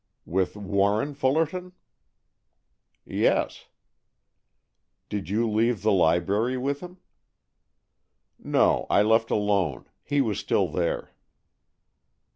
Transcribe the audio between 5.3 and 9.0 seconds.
leave the library with him?" "No,